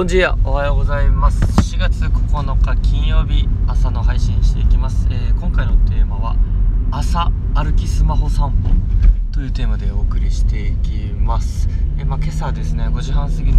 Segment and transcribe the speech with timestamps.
[0.00, 1.44] ボンジーアおはようございます。
[1.76, 6.36] 4月9日金曜日朝の配信していきます、えー今回のテーマは
[6.90, 8.70] 朝歩きスマホ散歩
[9.30, 11.68] というテーマでお送りしていきます、
[11.98, 13.58] えーまあ、今朝ですね5時半過ぎに、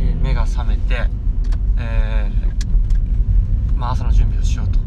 [0.00, 1.06] えー目が覚めて、
[1.78, 2.32] え
[3.76, 4.80] まあ、朝の準備をしようと。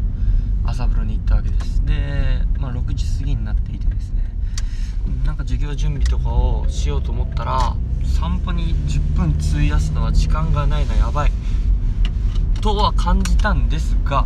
[0.66, 1.84] 朝風呂に行ったわけです。
[1.86, 4.22] で、まあ、6時過ぎになっていてですね
[5.24, 11.32] なんか授業準備とかをしようと思ったら散歩に10分費やすのは時間がないなやばい。
[12.60, 14.24] とは感じたんですが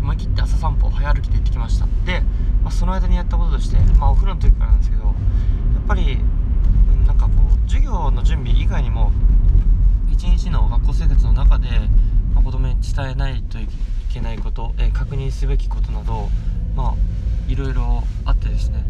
[0.00, 1.86] 思い切って朝散歩早歩きで行ってきました。
[2.06, 2.20] で、
[2.62, 5.14] まあ、その間にやったこととして、まあ、お風呂の時からなんですけどやっ
[5.86, 6.18] ぱり
[7.06, 9.12] なんかこう授業の準備以外にも
[10.10, 11.68] 一日の学校生活の中で、
[12.34, 13.68] まあ、子供に伝えないとい
[14.12, 16.28] けないこと、えー確認すべきことなど
[16.74, 18.82] まあいろいろあってですね。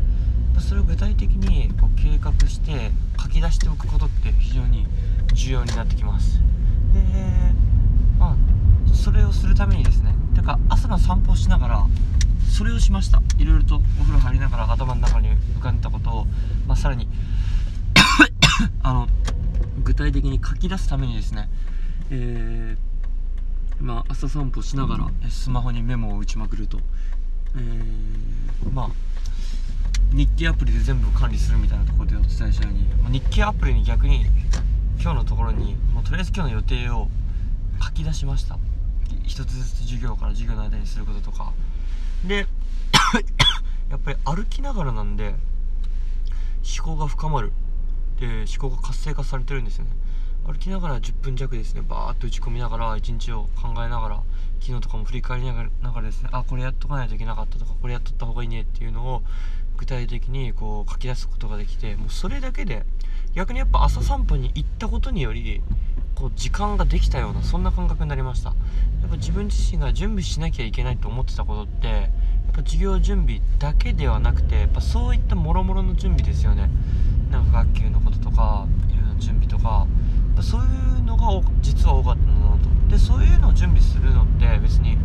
[0.60, 2.90] それを具体的にこう計画して
[3.20, 4.86] 書き出しておくことって非常に
[5.32, 6.40] 重要になってきます。
[6.92, 7.00] で
[8.18, 11.86] まあそれをするためにですねてか朝の散歩をしながら
[12.50, 13.22] それをしました。
[13.38, 16.26] いろいろとお風呂入りながら頭の中に浮かんだことを、
[16.66, 17.08] まあ、さらに
[18.82, 19.08] あの
[19.82, 21.48] 具体的に書き出すためにですね
[22.10, 22.94] えー
[23.80, 26.78] まあ、朝散歩しながらスマホにメモを打ちまくると、
[27.56, 28.04] えー
[28.72, 28.90] まあ
[30.12, 34.26] 日記アプリで全部管理するみたいなところでお伝えしたようにまあ日記アプリに逆に
[35.00, 37.08] 今日のところにもうとりあえず今日の予定を
[37.82, 38.58] 書き出しました。
[39.24, 41.52] 一つずつ授業から授業の間にすることとか。
[42.26, 42.46] で
[43.90, 45.34] やっぱり歩きながらなんで
[46.78, 47.52] 思考が深まる。
[48.20, 49.90] で思考が活性化されてるんですよね。
[50.46, 51.82] 歩きながら10分弱ですね。
[51.88, 54.22] バーッと打ち込みながら一日を考えながら
[54.60, 55.64] 昨日とかも振り返りなが
[56.00, 56.28] らですね。
[56.32, 59.22] あこれやっとかないといけなかったとかこれやっとった方がいいねっていうのを
[59.76, 62.84] 具体的にこう書き出すことができてもうそれだけで
[63.34, 65.62] 逆にやっぱ朝散歩に行ったことにより
[66.14, 68.50] こう時間ができたようなそんな感覚になりました。
[68.50, 68.54] や
[69.06, 72.08] っぱ自分自身が準備しなきゃいけないと思ってたことってやっ
[72.52, 76.70] ぱ授業準備だけではなくてやっぱそういったもろもろの準備ですよね。
[77.30, 79.86] なんか学級のこととかいろいろな準備とか
[80.44, 80.64] そうい
[81.00, 82.90] うのが実は多かったなと。
[82.90, 84.98] でそういうのを準備するのって別に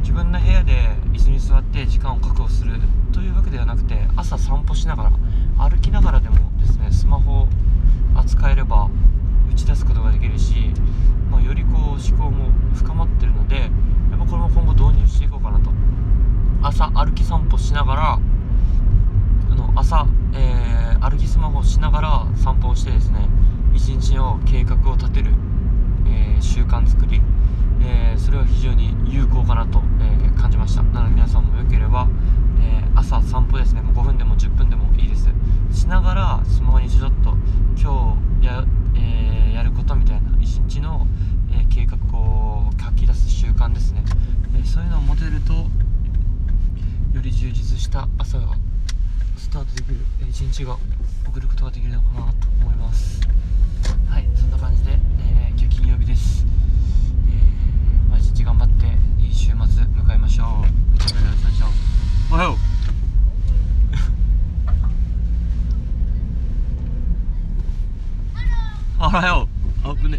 [0.00, 0.72] 自分の部屋で
[1.12, 2.80] 椅子に座って時間を確保する
[3.12, 5.12] というわけではなくて朝散歩しながら
[5.68, 7.48] 歩きながらでもですねスマホを
[8.16, 8.88] 扱えれば
[9.50, 10.54] 打ち出すことができるし、
[11.30, 13.70] まあ、よりこう思考も深まってるのでやっ
[14.18, 15.70] ぱこれも今後導入していこうかなと。
[16.62, 18.18] 朝歩き散歩しながら
[19.50, 23.13] あの朝、えー歩きスマホをしながら散歩をしてですね
[24.04, 25.30] 日の計画を立てる、
[26.06, 27.22] えー習慣作り、
[27.80, 32.08] えーそれは非常に有効かなと、え感じましたなので皆さんもよければ、
[32.60, 35.28] え朝散歩ですねもう5分でも10分でもいいです
[35.72, 37.34] しながらスマホにちょっと
[37.80, 38.64] 今日や,、
[38.94, 41.06] えやることみたいな一日の、
[41.50, 44.04] え計画を書き出す習慣ですね、
[44.54, 48.54] えそういうのを持てるとより充実した朝が
[49.36, 49.96] スタートできる
[50.28, 50.76] 一日が
[51.26, 53.20] 送ることができるのかなと思います
[54.08, 56.44] はいそんな感じで、えー今日金曜日です、
[57.28, 58.86] えーまあ、一日頑張って
[59.22, 60.46] いい週末迎えましょう。
[62.32, 62.56] おはよう。
[68.98, 69.48] おはよ
[69.84, 69.88] う。
[69.88, 70.18] あぶね